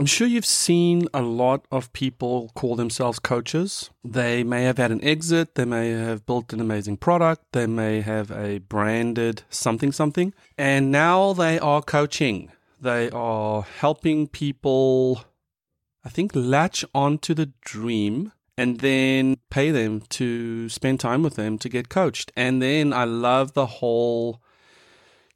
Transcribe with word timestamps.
I'm 0.00 0.06
sure 0.06 0.26
you've 0.26 0.46
seen 0.46 1.08
a 1.12 1.20
lot 1.20 1.66
of 1.70 1.92
people 1.92 2.50
call 2.54 2.74
themselves 2.74 3.18
coaches. 3.18 3.90
They 4.02 4.42
may 4.42 4.62
have 4.62 4.78
had 4.78 4.90
an 4.90 5.04
exit, 5.04 5.56
they 5.56 5.66
may 5.66 5.90
have 5.90 6.24
built 6.24 6.54
an 6.54 6.60
amazing 6.60 6.96
product, 6.96 7.52
they 7.52 7.66
may 7.66 8.00
have 8.00 8.30
a 8.30 8.60
branded 8.60 9.42
something 9.50 9.92
something, 9.92 10.32
and 10.56 10.90
now 10.90 11.34
they 11.34 11.58
are 11.58 11.82
coaching. 11.82 12.50
They 12.80 13.10
are 13.10 13.60
helping 13.60 14.26
people, 14.26 15.26
I 16.02 16.08
think, 16.08 16.32
latch 16.34 16.82
onto 16.94 17.34
the 17.34 17.52
dream 17.60 18.32
and 18.56 18.80
then 18.80 19.36
pay 19.50 19.70
them 19.70 20.00
to 20.16 20.70
spend 20.70 21.00
time 21.00 21.22
with 21.22 21.36
them 21.36 21.58
to 21.58 21.68
get 21.68 21.90
coached. 21.90 22.32
And 22.34 22.62
then 22.62 22.94
I 22.94 23.04
love 23.04 23.52
the 23.52 23.66
whole 23.66 24.40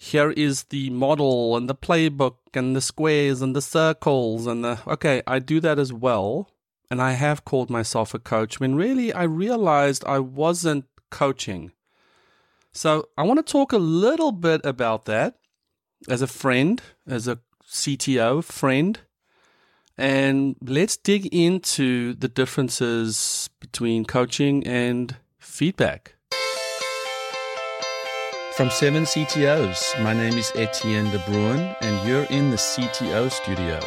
here 0.04 0.32
is 0.32 0.64
the 0.64 0.90
model 0.90 1.56
and 1.56 1.68
the 1.68 1.74
playbook 1.74 2.36
and 2.52 2.76
the 2.76 2.80
squares 2.82 3.40
and 3.40 3.56
the 3.56 3.62
circles 3.62 4.46
and 4.46 4.62
the 4.62 4.78
okay 4.86 5.22
i 5.26 5.38
do 5.38 5.60
that 5.60 5.78
as 5.78 5.92
well. 5.92 6.50
And 6.90 7.00
i 7.00 7.12
have 7.12 7.46
called 7.46 7.70
myself 7.70 8.12
a 8.12 8.18
coach 8.18 8.60
when 8.60 8.74
really 8.74 9.12
i 9.12 9.22
realized 9.22 10.04
i 10.04 10.18
wasn't 10.18 10.84
coaching. 11.10 11.72
So 12.72 13.08
i 13.16 13.22
want 13.22 13.38
to 13.44 13.52
talk 13.52 13.72
a 13.72 13.78
little 13.78 14.30
bit 14.32 14.60
about 14.64 15.06
that 15.06 15.38
as 16.06 16.20
a 16.20 16.26
friend 16.26 16.82
as 17.06 17.26
a 17.26 17.38
cto 17.66 18.44
friend. 18.44 19.00
And 19.96 20.56
let's 20.60 20.98
dig 20.98 21.26
into 21.32 22.14
the 22.14 22.28
differences 22.28 23.48
between 23.58 24.04
coaching 24.04 24.66
and 24.66 25.16
feedback 25.38 26.13
from 28.56 28.70
Seven 28.70 29.02
CTOs, 29.02 30.00
my 30.00 30.14
name 30.14 30.38
is 30.38 30.52
Etienne 30.54 31.10
de 31.10 31.18
Bruin, 31.26 31.74
and 31.80 32.08
you're 32.08 32.22
in 32.24 32.50
the 32.50 32.56
CTO 32.56 33.28
studio. 33.28 33.80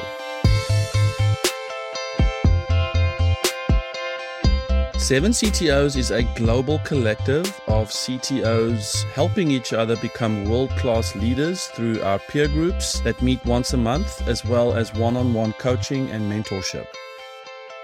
Seven 4.97 5.31
CTOs 5.31 5.95
is 5.95 6.11
a 6.11 6.23
global 6.35 6.79
collective 6.79 7.45
of 7.67 7.89
CTOs 7.89 9.05
helping 9.11 9.51
each 9.51 9.71
other 9.71 9.95
become 9.97 10.43
world 10.43 10.71
class 10.71 11.15
leaders 11.15 11.67
through 11.67 12.01
our 12.01 12.19
peer 12.19 12.49
groups 12.49 12.99
that 13.01 13.21
meet 13.21 13.43
once 13.45 13.71
a 13.71 13.77
month, 13.77 14.27
as 14.27 14.43
well 14.43 14.73
as 14.73 14.93
one 14.93 15.15
on 15.15 15.33
one 15.33 15.53
coaching 15.53 16.11
and 16.11 16.29
mentorship. 16.29 16.87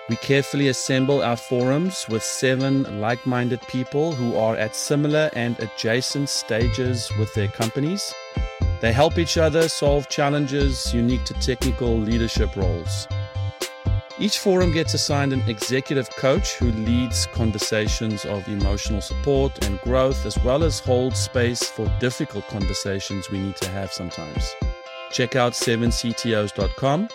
We 0.09 0.17
carefully 0.17 0.67
assemble 0.67 1.21
our 1.21 1.37
forums 1.37 2.07
with 2.09 2.23
seven 2.23 2.99
like 2.99 3.25
minded 3.25 3.61
people 3.69 4.11
who 4.11 4.35
are 4.35 4.57
at 4.57 4.75
similar 4.75 5.29
and 5.31 5.57
adjacent 5.59 6.27
stages 6.27 7.09
with 7.17 7.33
their 7.33 7.47
companies. 7.47 8.13
They 8.81 8.91
help 8.91 9.17
each 9.17 9.37
other 9.37 9.69
solve 9.69 10.09
challenges 10.09 10.93
unique 10.93 11.23
to 11.23 11.33
technical 11.35 11.97
leadership 11.97 12.53
roles. 12.57 13.07
Each 14.19 14.39
forum 14.39 14.73
gets 14.73 14.93
assigned 14.93 15.31
an 15.31 15.41
executive 15.47 16.09
coach 16.17 16.55
who 16.55 16.71
leads 16.71 17.25
conversations 17.27 18.25
of 18.25 18.45
emotional 18.49 18.99
support 18.99 19.65
and 19.65 19.79
growth, 19.81 20.25
as 20.25 20.37
well 20.39 20.65
as 20.65 20.79
holds 20.79 21.17
space 21.17 21.63
for 21.63 21.87
difficult 22.01 22.45
conversations 22.49 23.29
we 23.29 23.39
need 23.39 23.55
to 23.55 23.69
have 23.69 23.93
sometimes. 23.93 24.53
Check 25.11 25.37
out 25.37 25.53
7ctos.com 25.53 27.07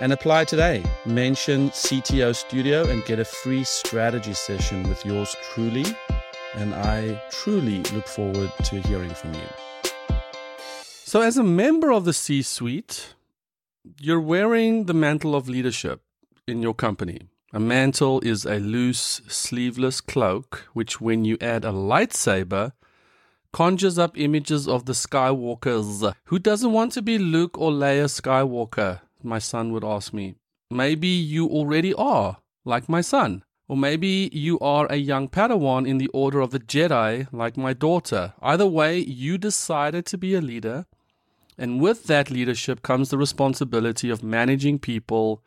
and 0.00 0.12
apply 0.12 0.44
today. 0.44 0.82
Mention 1.04 1.70
CTO 1.70 2.34
Studio 2.34 2.86
and 2.88 3.04
get 3.04 3.18
a 3.18 3.24
free 3.24 3.64
strategy 3.64 4.34
session 4.34 4.88
with 4.88 5.04
yours 5.04 5.34
truly. 5.52 5.84
And 6.54 6.74
I 6.74 7.20
truly 7.30 7.82
look 7.94 8.06
forward 8.06 8.52
to 8.64 8.80
hearing 8.82 9.10
from 9.10 9.34
you. 9.34 9.48
So, 11.04 11.20
as 11.20 11.36
a 11.36 11.42
member 11.42 11.92
of 11.92 12.04
the 12.04 12.12
C 12.12 12.42
suite, 12.42 13.14
you're 14.00 14.20
wearing 14.20 14.84
the 14.84 14.94
mantle 14.94 15.34
of 15.34 15.48
leadership 15.48 16.00
in 16.48 16.62
your 16.62 16.74
company. 16.74 17.28
A 17.52 17.60
mantle 17.60 18.20
is 18.20 18.44
a 18.44 18.58
loose, 18.58 19.22
sleeveless 19.28 20.00
cloak, 20.00 20.66
which, 20.72 21.00
when 21.00 21.24
you 21.24 21.38
add 21.40 21.64
a 21.64 21.70
lightsaber, 21.70 22.72
conjures 23.52 23.98
up 23.98 24.18
images 24.18 24.66
of 24.66 24.84
the 24.86 24.92
Skywalkers. 24.92 26.12
Who 26.24 26.38
doesn't 26.38 26.72
want 26.72 26.92
to 26.92 27.02
be 27.02 27.18
Luke 27.18 27.56
or 27.58 27.70
Leia 27.70 28.06
Skywalker? 28.06 29.00
My 29.26 29.38
son 29.38 29.72
would 29.72 29.84
ask 29.84 30.14
me. 30.14 30.36
Maybe 30.70 31.08
you 31.08 31.48
already 31.48 31.92
are, 31.94 32.38
like 32.64 32.88
my 32.88 33.00
son. 33.00 33.44
Or 33.68 33.76
maybe 33.76 34.30
you 34.32 34.58
are 34.60 34.86
a 34.86 34.96
young 34.96 35.28
Padawan 35.28 35.88
in 35.88 35.98
the 35.98 36.08
Order 36.08 36.40
of 36.40 36.52
the 36.52 36.60
Jedi, 36.60 37.26
like 37.32 37.56
my 37.56 37.72
daughter. 37.72 38.34
Either 38.40 38.66
way, 38.66 38.98
you 38.98 39.38
decided 39.38 40.06
to 40.06 40.18
be 40.18 40.34
a 40.34 40.40
leader. 40.40 40.86
And 41.58 41.80
with 41.80 42.04
that 42.04 42.30
leadership 42.30 42.82
comes 42.82 43.10
the 43.10 43.18
responsibility 43.18 44.08
of 44.08 44.22
managing 44.22 44.78
people 44.78 45.42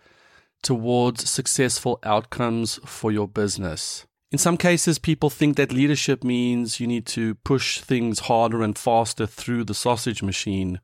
towards 0.62 1.29
successful 1.29 2.00
outcomes 2.03 2.79
for 2.85 3.12
your 3.12 3.28
business. 3.28 4.06
In 4.31 4.38
some 4.38 4.57
cases, 4.57 5.00
people 5.00 5.29
think 5.29 5.56
that 5.56 5.72
leadership 5.72 6.23
means 6.23 6.79
you 6.79 6.88
need 6.88 7.06
to 7.07 7.35
push 7.35 7.79
things 7.79 8.19
harder 8.19 8.62
and 8.62 8.78
faster 8.78 9.25
through 9.25 9.63
the 9.63 9.73
sausage 9.73 10.22
machine 10.22 10.79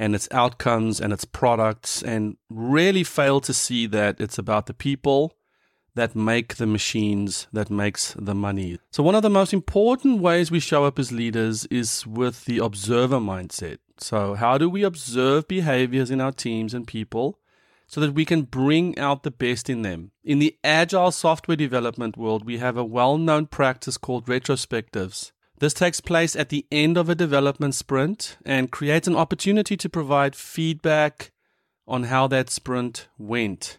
and 0.00 0.14
its 0.14 0.28
outcomes 0.30 0.98
and 0.98 1.12
its 1.12 1.26
products 1.26 2.02
and 2.02 2.38
really 2.48 3.04
fail 3.04 3.38
to 3.38 3.52
see 3.52 3.86
that 3.86 4.18
it's 4.18 4.38
about 4.38 4.64
the 4.64 4.72
people 4.72 5.34
that 5.94 6.16
make 6.16 6.56
the 6.56 6.66
machines 6.66 7.46
that 7.52 7.68
makes 7.68 8.14
the 8.18 8.34
money. 8.34 8.78
So 8.90 9.02
one 9.02 9.14
of 9.14 9.22
the 9.22 9.28
most 9.28 9.52
important 9.52 10.22
ways 10.22 10.50
we 10.50 10.58
show 10.58 10.86
up 10.86 10.98
as 10.98 11.12
leaders 11.12 11.66
is 11.66 12.06
with 12.06 12.46
the 12.46 12.58
observer 12.58 13.18
mindset. 13.18 13.76
So 13.98 14.34
how 14.36 14.56
do 14.56 14.70
we 14.70 14.84
observe 14.84 15.46
behaviors 15.46 16.10
in 16.10 16.22
our 16.22 16.32
teams 16.32 16.72
and 16.72 16.86
people 16.86 17.38
so 17.86 18.00
that 18.00 18.14
we 18.14 18.24
can 18.24 18.42
bring 18.42 18.98
out 18.98 19.22
the 19.22 19.30
best 19.30 19.68
in 19.68 19.82
them? 19.82 20.12
In 20.24 20.38
the 20.38 20.56
agile 20.64 21.12
software 21.12 21.58
development 21.58 22.16
world, 22.16 22.46
we 22.46 22.56
have 22.56 22.78
a 22.78 22.84
well-known 22.84 23.48
practice 23.48 23.98
called 23.98 24.24
retrospectives. 24.24 25.32
This 25.60 25.74
takes 25.74 26.00
place 26.00 26.34
at 26.34 26.48
the 26.48 26.66
end 26.72 26.96
of 26.96 27.10
a 27.10 27.14
development 27.14 27.74
sprint 27.74 28.38
and 28.46 28.70
creates 28.70 29.06
an 29.06 29.14
opportunity 29.14 29.76
to 29.76 29.90
provide 29.90 30.34
feedback 30.34 31.32
on 31.86 32.04
how 32.04 32.26
that 32.28 32.48
sprint 32.48 33.08
went. 33.18 33.78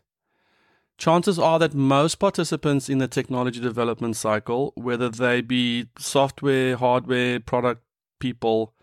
Chances 0.99 1.39
are 1.39 1.57
that 1.57 1.73
most 1.73 2.19
participants 2.19 2.87
in 2.87 2.99
the 2.99 3.07
technology 3.07 3.59
development 3.59 4.15
cycle, 4.15 4.73
whether 4.75 5.09
they 5.09 5.41
be 5.41 5.87
software, 5.97 6.77
hardware, 6.77 7.39
product 7.39 7.81
people, 8.19 8.75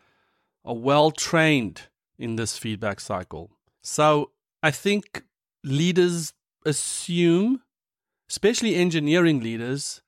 are 0.64 0.74
well 0.74 1.12
trained 1.12 1.82
in 2.18 2.34
this 2.34 2.58
feedback 2.58 2.98
cycle. 2.98 3.52
So 3.80 4.32
I 4.60 4.72
think 4.72 5.22
leaders 5.62 6.32
assume, 6.66 7.62
especially 8.28 8.74
engineering 8.74 9.38
leaders, 9.38 10.02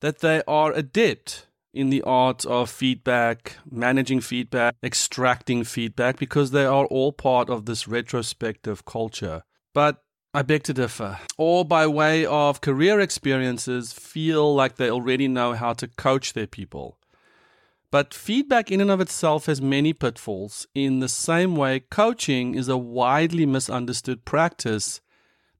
that 0.00 0.20
they 0.20 0.44
are 0.46 0.72
adept 0.72 1.48
in 1.72 1.90
the 1.90 2.02
art 2.02 2.44
of 2.46 2.70
feedback, 2.70 3.56
managing 3.70 4.20
feedback, 4.20 4.74
extracting 4.82 5.64
feedback, 5.64 6.18
because 6.18 6.50
they 6.50 6.64
are 6.64 6.86
all 6.86 7.12
part 7.12 7.48
of 7.48 7.66
this 7.66 7.86
retrospective 7.86 8.84
culture. 8.84 9.42
But 9.72 10.02
I 10.32 10.42
beg 10.42 10.62
to 10.64 10.74
differ. 10.74 11.18
Or 11.38 11.64
by 11.64 11.86
way 11.86 12.24
of 12.24 12.60
career 12.60 13.00
experiences, 13.00 13.92
feel 13.92 14.54
like 14.54 14.76
they 14.76 14.90
already 14.90 15.28
know 15.28 15.54
how 15.54 15.72
to 15.74 15.88
coach 15.88 16.32
their 16.32 16.46
people. 16.46 16.98
But 17.90 18.14
feedback 18.14 18.70
in 18.70 18.80
and 18.80 18.90
of 18.90 19.00
itself 19.00 19.46
has 19.46 19.60
many 19.60 19.92
pitfalls. 19.92 20.68
In 20.74 21.00
the 21.00 21.08
same 21.08 21.56
way, 21.56 21.80
coaching 21.80 22.54
is 22.54 22.68
a 22.68 22.76
widely 22.76 23.46
misunderstood 23.46 24.24
practice 24.24 25.00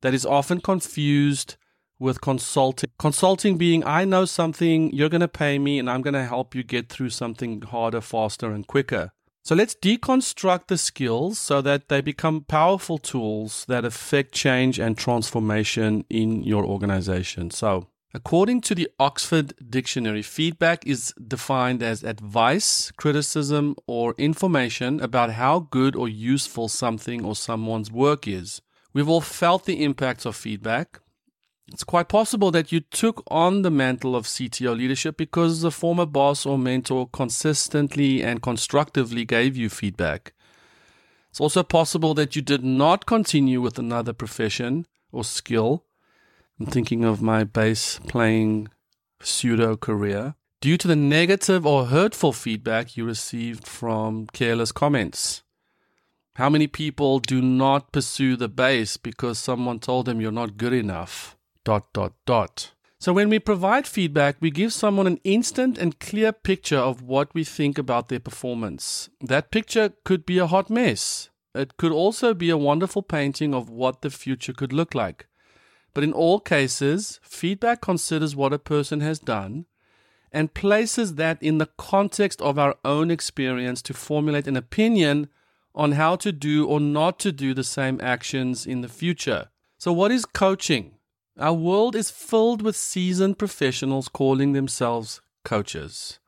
that 0.02 0.14
is 0.14 0.24
often 0.24 0.60
confused 0.60 1.56
with 2.00 2.20
consulting. 2.20 2.90
Consulting 2.98 3.58
being, 3.58 3.84
I 3.84 4.04
know 4.04 4.24
something, 4.24 4.92
you're 4.92 5.10
going 5.10 5.20
to 5.20 5.28
pay 5.28 5.58
me, 5.60 5.78
and 5.78 5.88
I'm 5.88 6.02
going 6.02 6.14
to 6.14 6.24
help 6.24 6.54
you 6.54 6.64
get 6.64 6.88
through 6.88 7.10
something 7.10 7.62
harder, 7.62 8.00
faster, 8.00 8.50
and 8.50 8.66
quicker. 8.66 9.12
So 9.42 9.54
let's 9.54 9.74
deconstruct 9.74 10.66
the 10.66 10.78
skills 10.78 11.38
so 11.38 11.60
that 11.62 11.88
they 11.88 12.00
become 12.00 12.42
powerful 12.42 12.98
tools 12.98 13.64
that 13.68 13.84
affect 13.84 14.32
change 14.32 14.78
and 14.78 14.96
transformation 14.98 16.04
in 16.10 16.42
your 16.42 16.64
organization. 16.64 17.50
So, 17.50 17.88
according 18.12 18.60
to 18.62 18.74
the 18.74 18.88
Oxford 18.98 19.54
Dictionary, 19.68 20.22
feedback 20.22 20.86
is 20.86 21.14
defined 21.26 21.82
as 21.82 22.02
advice, 22.02 22.90
criticism, 22.92 23.76
or 23.86 24.14
information 24.18 25.00
about 25.00 25.32
how 25.32 25.60
good 25.70 25.96
or 25.96 26.08
useful 26.08 26.68
something 26.68 27.24
or 27.24 27.34
someone's 27.34 27.90
work 27.90 28.28
is. 28.28 28.60
We've 28.92 29.08
all 29.08 29.20
felt 29.20 29.64
the 29.64 29.82
impacts 29.82 30.26
of 30.26 30.36
feedback. 30.36 31.00
It's 31.72 31.84
quite 31.84 32.08
possible 32.08 32.50
that 32.50 32.72
you 32.72 32.80
took 32.80 33.22
on 33.28 33.62
the 33.62 33.70
mantle 33.70 34.16
of 34.16 34.26
CTO 34.26 34.76
leadership 34.76 35.16
because 35.16 35.60
the 35.60 35.70
former 35.70 36.04
boss 36.04 36.44
or 36.44 36.58
mentor 36.58 37.08
consistently 37.12 38.22
and 38.22 38.42
constructively 38.42 39.24
gave 39.24 39.56
you 39.56 39.68
feedback. 39.68 40.32
It's 41.30 41.40
also 41.40 41.62
possible 41.62 42.12
that 42.14 42.34
you 42.34 42.42
did 42.42 42.64
not 42.64 43.06
continue 43.06 43.60
with 43.60 43.78
another 43.78 44.12
profession 44.12 44.86
or 45.12 45.22
skill. 45.22 45.84
I'm 46.58 46.66
thinking 46.66 47.04
of 47.04 47.22
my 47.22 47.44
bass 47.44 48.00
playing 48.08 48.68
pseudo 49.22 49.76
career 49.76 50.34
due 50.60 50.76
to 50.76 50.88
the 50.88 50.96
negative 50.96 51.64
or 51.64 51.86
hurtful 51.86 52.32
feedback 52.32 52.96
you 52.96 53.04
received 53.04 53.66
from 53.66 54.26
careless 54.32 54.72
comments. 54.72 55.42
How 56.34 56.50
many 56.50 56.66
people 56.66 57.20
do 57.20 57.40
not 57.40 57.92
pursue 57.92 58.34
the 58.34 58.48
bass 58.48 58.96
because 58.96 59.38
someone 59.38 59.78
told 59.78 60.06
them 60.06 60.20
you're 60.20 60.32
not 60.32 60.56
good 60.56 60.72
enough? 60.72 61.36
Dot, 61.64 61.92
dot, 61.92 62.14
dot. 62.26 62.72
So, 62.98 63.12
when 63.12 63.30
we 63.30 63.38
provide 63.38 63.86
feedback, 63.86 64.36
we 64.40 64.50
give 64.50 64.72
someone 64.72 65.06
an 65.06 65.20
instant 65.24 65.78
and 65.78 65.98
clear 65.98 66.32
picture 66.32 66.78
of 66.78 67.02
what 67.02 67.32
we 67.34 67.44
think 67.44 67.78
about 67.78 68.08
their 68.08 68.20
performance. 68.20 69.08
That 69.20 69.50
picture 69.50 69.92
could 70.04 70.26
be 70.26 70.38
a 70.38 70.46
hot 70.46 70.68
mess. 70.68 71.30
It 71.54 71.76
could 71.76 71.92
also 71.92 72.34
be 72.34 72.50
a 72.50 72.56
wonderful 72.56 73.02
painting 73.02 73.54
of 73.54 73.70
what 73.70 74.02
the 74.02 74.10
future 74.10 74.52
could 74.52 74.72
look 74.72 74.94
like. 74.94 75.26
But 75.94 76.04
in 76.04 76.12
all 76.12 76.40
cases, 76.40 77.20
feedback 77.22 77.80
considers 77.80 78.36
what 78.36 78.52
a 78.52 78.58
person 78.58 79.00
has 79.00 79.18
done 79.18 79.66
and 80.32 80.54
places 80.54 81.16
that 81.16 81.42
in 81.42 81.58
the 81.58 81.70
context 81.76 82.40
of 82.40 82.58
our 82.58 82.76
own 82.84 83.10
experience 83.10 83.82
to 83.82 83.94
formulate 83.94 84.46
an 84.46 84.56
opinion 84.56 85.28
on 85.74 85.92
how 85.92 86.16
to 86.16 86.32
do 86.32 86.66
or 86.66 86.80
not 86.80 87.18
to 87.20 87.32
do 87.32 87.54
the 87.54 87.64
same 87.64 88.00
actions 88.00 88.66
in 88.66 88.80
the 88.80 88.88
future. 88.88 89.48
So, 89.78 89.92
what 89.92 90.12
is 90.12 90.26
coaching? 90.26 90.92
Our 91.40 91.54
world 91.54 91.96
is 91.96 92.10
filled 92.10 92.60
with 92.60 92.76
seasoned 92.76 93.38
professionals 93.38 94.08
calling 94.08 94.52
themselves 94.52 95.22
coaches. 95.42 96.18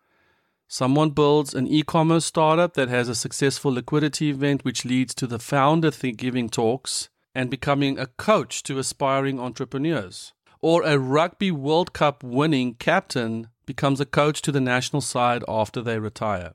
Someone 0.69 1.11
builds 1.11 1.53
an 1.53 1.67
e 1.67 1.83
commerce 1.83 2.25
startup 2.25 2.73
that 2.75 2.89
has 2.89 3.11
a 3.11 3.15
successful 3.15 3.75
liquidity 3.75 4.31
event, 4.31 4.65
which 4.65 4.87
leads 4.87 5.15
to 5.17 5.27
the 5.27 5.39
founder 5.39 5.91
giving 5.91 6.49
talks 6.49 7.11
and 7.35 7.51
becoming 7.51 7.99
a 7.99 8.07
coach 8.07 8.63
to 8.63 8.79
aspiring 8.79 9.39
entrepreneurs. 9.39 10.33
Or 10.63 10.83
a 10.83 10.99
Rugby 10.99 11.51
World 11.51 11.93
Cup 11.93 12.25
winning 12.25 12.73
captain 12.73 13.49
becomes 13.67 14.01
a 14.01 14.07
coach 14.07 14.41
to 14.41 14.51
the 14.51 14.63
national 14.63 15.03
side 15.03 15.45
after 15.47 15.83
they 15.83 15.99
retire. 15.99 16.55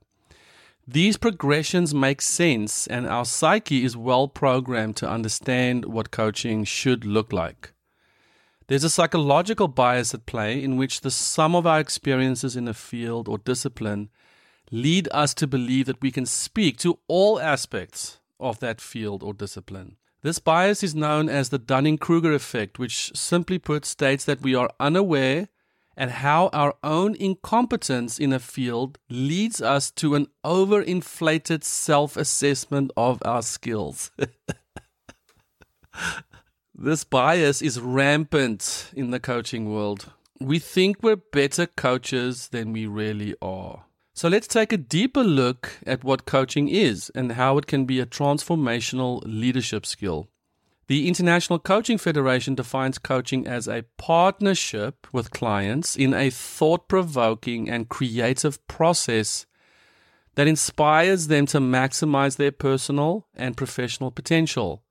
These 0.88 1.18
progressions 1.18 1.94
make 1.94 2.24
sense, 2.24 2.88
and 2.88 3.06
our 3.06 3.26
psyche 3.26 3.84
is 3.84 3.96
well 3.96 4.28
programmed 4.28 4.96
to 4.96 5.08
understand 5.08 5.86
what 5.86 6.10
coaching 6.10 6.64
should 6.64 7.06
look 7.06 7.32
like. 7.32 7.74
There's 8.68 8.84
a 8.84 8.90
psychological 8.90 9.70
bias 9.70 10.14
at 10.14 10.26
play 10.26 10.62
in 10.62 10.76
which 10.76 11.00
the 11.00 11.12
sum 11.12 11.56
of 11.56 11.66
our 11.66 11.80
experiences 11.80 12.58
in 12.58 12.68
a 12.68 12.74
field 12.74 13.30
or 13.30 13.38
discipline 13.38 14.10
lead 14.72 15.08
us 15.12 15.34
to 15.36 15.48
believe 15.48 15.86
that 15.86 16.02
we 16.02 16.12
can 16.12 16.26
speak 16.26 16.78
to 16.80 17.00
all 17.08 17.40
aspects 17.40 18.20
of 18.42 18.60
that 18.60 18.82
field 18.82 19.24
or 19.24 19.34
discipline. 19.34 19.96
This 20.22 20.40
bias 20.40 20.84
is 20.84 20.94
known 20.94 21.30
as 21.30 21.48
the 21.48 21.58
Dunning 21.58 21.98
Kruger 21.98 22.34
effect, 22.34 22.78
which 22.78 23.16
simply 23.16 23.58
put 23.58 23.86
states 23.86 24.26
that 24.26 24.42
we 24.42 24.54
are 24.54 24.70
unaware 24.82 25.48
at 25.96 26.12
how 26.12 26.50
our 26.52 26.76
own 26.84 27.16
incompetence 27.16 28.20
in 28.20 28.34
a 28.34 28.40
field 28.40 29.00
leads 29.10 29.62
us 29.62 29.90
to 29.92 30.16
an 30.16 30.28
overinflated 30.44 31.64
self 31.64 32.18
assessment 32.18 32.92
of 32.98 33.22
our 33.24 33.42
skills. 33.42 34.12
This 36.80 37.04
bias 37.04 37.64
is 37.64 37.82
rampant 37.82 38.92
in 38.96 39.10
the 39.10 39.20
coaching 39.20 39.68
world. 39.68 40.12
We 40.40 40.60
think 40.60 41.02
we're 41.02 41.16
better 41.16 41.66
coaches 41.66 42.50
than 42.50 42.72
we 42.72 42.86
really 42.86 43.34
are. 43.42 43.86
So 44.14 44.30
let's 44.30 44.46
take 44.46 44.72
a 44.72 44.78
deeper 44.78 45.24
look 45.24 45.80
at 45.88 46.04
what 46.04 46.28
coaching 46.28 46.70
is 46.70 47.12
and 47.16 47.32
how 47.32 47.58
it 47.58 47.66
can 47.66 47.86
be 47.86 48.00
a 48.00 48.06
transformational 48.06 49.24
leadership 49.26 49.88
skill. 49.88 50.28
The 50.86 51.08
International 51.08 51.58
Coaching 51.58 51.98
Federation 51.98 52.54
defines 52.54 53.00
coaching 53.00 53.48
as 53.48 53.68
a 53.68 53.86
partnership 53.98 55.08
with 55.12 55.32
clients 55.32 55.96
in 55.96 56.14
a 56.14 56.30
thought 56.30 56.88
provoking 56.88 57.68
and 57.68 57.90
creative 57.90 58.66
process 58.68 59.48
that 60.36 60.48
inspires 60.48 61.26
them 61.26 61.48
to 61.48 61.58
maximize 61.58 62.38
their 62.38 62.52
personal 62.52 63.26
and 63.36 63.58
professional 63.58 64.12
potential. 64.12 64.84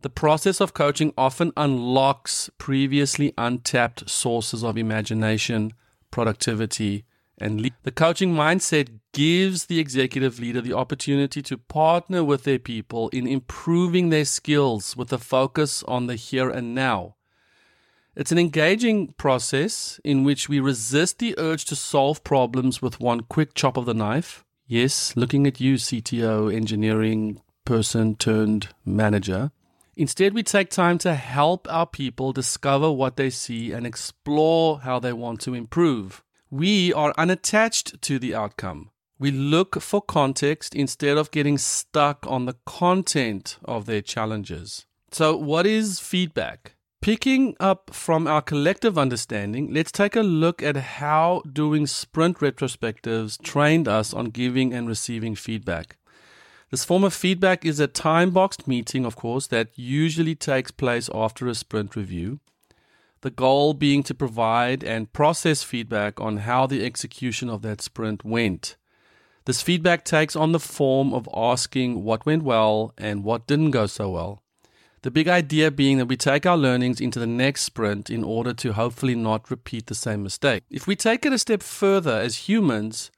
The 0.00 0.10
process 0.10 0.60
of 0.60 0.74
coaching 0.74 1.12
often 1.18 1.52
unlocks 1.56 2.50
previously 2.56 3.34
untapped 3.36 4.08
sources 4.08 4.62
of 4.62 4.78
imagination, 4.78 5.72
productivity, 6.12 7.04
and 7.36 7.60
le- 7.60 7.70
the 7.82 7.90
coaching 7.90 8.32
mindset 8.32 9.00
gives 9.12 9.66
the 9.66 9.80
executive 9.80 10.38
leader 10.38 10.60
the 10.60 10.72
opportunity 10.72 11.42
to 11.42 11.58
partner 11.58 12.22
with 12.22 12.44
their 12.44 12.60
people 12.60 13.08
in 13.08 13.26
improving 13.26 14.10
their 14.10 14.24
skills 14.24 14.96
with 14.96 15.12
a 15.12 15.18
focus 15.18 15.82
on 15.88 16.06
the 16.06 16.14
here 16.14 16.48
and 16.48 16.76
now. 16.76 17.16
It's 18.14 18.32
an 18.32 18.38
engaging 18.38 19.14
process 19.14 20.00
in 20.04 20.22
which 20.22 20.48
we 20.48 20.60
resist 20.60 21.18
the 21.18 21.34
urge 21.38 21.64
to 21.66 21.76
solve 21.76 22.22
problems 22.22 22.80
with 22.80 23.00
one 23.00 23.22
quick 23.22 23.54
chop 23.54 23.76
of 23.76 23.86
the 23.86 23.94
knife. 23.94 24.44
Yes, 24.66 25.16
looking 25.16 25.46
at 25.46 25.60
you, 25.60 25.74
CTO, 25.74 26.54
engineering 26.54 27.40
person 27.64 28.16
turned 28.16 28.68
manager. 28.84 29.50
Instead, 29.98 30.32
we 30.32 30.44
take 30.44 30.70
time 30.70 30.96
to 30.96 31.12
help 31.16 31.66
our 31.68 31.84
people 31.84 32.32
discover 32.32 32.88
what 32.88 33.16
they 33.16 33.28
see 33.28 33.72
and 33.72 33.84
explore 33.84 34.78
how 34.78 35.00
they 35.00 35.12
want 35.12 35.40
to 35.40 35.54
improve. 35.54 36.22
We 36.50 36.92
are 36.92 37.12
unattached 37.18 38.00
to 38.02 38.20
the 38.20 38.32
outcome. 38.32 38.92
We 39.18 39.32
look 39.32 39.82
for 39.82 40.00
context 40.00 40.72
instead 40.72 41.18
of 41.18 41.32
getting 41.32 41.58
stuck 41.58 42.24
on 42.28 42.44
the 42.44 42.54
content 42.64 43.58
of 43.64 43.86
their 43.86 44.00
challenges. 44.00 44.86
So, 45.10 45.36
what 45.36 45.66
is 45.66 45.98
feedback? 45.98 46.76
Picking 47.00 47.56
up 47.58 47.90
from 47.92 48.28
our 48.28 48.40
collective 48.40 48.96
understanding, 48.96 49.74
let's 49.74 49.90
take 49.90 50.14
a 50.14 50.20
look 50.20 50.62
at 50.62 50.76
how 50.76 51.42
doing 51.52 51.88
sprint 51.88 52.38
retrospectives 52.38 53.42
trained 53.42 53.88
us 53.88 54.14
on 54.14 54.26
giving 54.26 54.72
and 54.72 54.86
receiving 54.86 55.34
feedback. 55.34 55.96
This 56.70 56.84
form 56.84 57.02
of 57.02 57.14
feedback 57.14 57.64
is 57.64 57.80
a 57.80 57.86
time 57.86 58.30
boxed 58.30 58.68
meeting, 58.68 59.06
of 59.06 59.16
course, 59.16 59.46
that 59.46 59.70
usually 59.74 60.34
takes 60.34 60.70
place 60.70 61.08
after 61.14 61.48
a 61.48 61.54
sprint 61.54 61.96
review. 61.96 62.40
The 63.22 63.30
goal 63.30 63.72
being 63.72 64.02
to 64.04 64.14
provide 64.14 64.84
and 64.84 65.12
process 65.12 65.62
feedback 65.62 66.20
on 66.20 66.38
how 66.38 66.66
the 66.66 66.84
execution 66.84 67.48
of 67.48 67.62
that 67.62 67.80
sprint 67.80 68.22
went. 68.22 68.76
This 69.46 69.62
feedback 69.62 70.04
takes 70.04 70.36
on 70.36 70.52
the 70.52 70.60
form 70.60 71.14
of 71.14 71.26
asking 71.34 72.04
what 72.04 72.26
went 72.26 72.42
well 72.42 72.92
and 72.98 73.24
what 73.24 73.46
didn't 73.46 73.70
go 73.70 73.86
so 73.86 74.10
well. 74.10 74.42
The 75.02 75.10
big 75.10 75.26
idea 75.26 75.70
being 75.70 75.96
that 75.98 76.06
we 76.06 76.18
take 76.18 76.44
our 76.44 76.56
learnings 76.58 77.00
into 77.00 77.18
the 77.18 77.26
next 77.26 77.62
sprint 77.62 78.10
in 78.10 78.22
order 78.22 78.52
to 78.52 78.74
hopefully 78.74 79.14
not 79.14 79.50
repeat 79.50 79.86
the 79.86 79.94
same 79.94 80.22
mistake. 80.22 80.64
If 80.70 80.86
we 80.86 80.96
take 80.96 81.24
it 81.24 81.32
a 81.32 81.38
step 81.38 81.62
further 81.62 82.18
as 82.18 82.48
humans, 82.48 83.10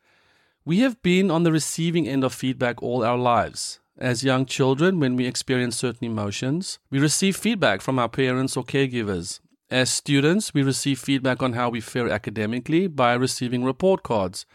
we 0.65 0.81
have 0.81 1.03
been 1.03 1.31
on 1.31 1.43
the 1.43 1.53
receiving 1.53 2.07
end 2.09 2.25
of 2.25 2.35
feedback 2.35 2.83
all 2.83 3.03
our 3.03 3.19
lives. 3.19 3.81
As 3.99 4.25
young 4.25 4.47
children, 4.47 4.99
when 4.99 5.17
we 5.17 5.27
experience 5.27 5.77
certain 5.77 6.07
emotions, 6.07 6.79
we 6.91 6.99
receive 6.99 7.37
feedback 7.37 7.81
from 7.81 7.99
our 7.99 8.09
parents 8.09 8.57
or 8.57 8.65
caregivers. 8.65 9.41
As 9.71 9.91
students, 9.91 10.53
we 10.53 10.63
receive 10.63 10.99
feedback 10.99 11.43
on 11.43 11.53
how 11.53 11.69
we 11.71 11.81
fare 11.81 12.11
academically 12.11 12.87
by 12.87 13.15
receiving 13.15 13.63
report 13.63 14.03
cards. 14.03 14.47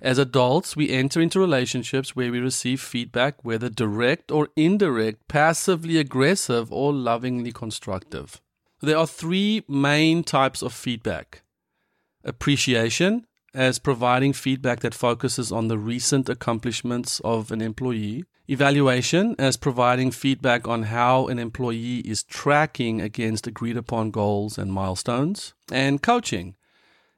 As 0.00 0.18
adults, 0.18 0.76
we 0.76 0.90
enter 0.90 1.20
into 1.20 1.40
relationships 1.40 2.14
where 2.14 2.30
we 2.30 2.38
receive 2.38 2.80
feedback, 2.80 3.44
whether 3.44 3.68
direct 3.68 4.30
or 4.30 4.48
indirect, 4.56 5.28
passively 5.28 5.98
aggressive, 5.98 6.72
or 6.72 6.92
lovingly 6.92 7.52
constructive. 7.52 8.40
There 8.80 8.98
are 8.98 9.06
three 9.06 9.64
main 9.68 10.24
types 10.24 10.62
of 10.62 10.72
feedback 10.72 11.42
appreciation, 12.22 13.26
as 13.54 13.78
providing 13.78 14.32
feedback 14.32 14.80
that 14.80 14.94
focuses 14.94 15.52
on 15.52 15.68
the 15.68 15.78
recent 15.78 16.28
accomplishments 16.28 17.20
of 17.20 17.52
an 17.52 17.62
employee, 17.62 18.24
evaluation 18.48 19.34
as 19.38 19.56
providing 19.56 20.10
feedback 20.10 20.66
on 20.68 20.84
how 20.84 21.28
an 21.28 21.38
employee 21.38 21.98
is 22.00 22.22
tracking 22.22 23.00
against 23.00 23.46
agreed 23.46 23.76
upon 23.76 24.10
goals 24.10 24.58
and 24.58 24.72
milestones, 24.72 25.54
and 25.70 26.02
coaching 26.02 26.56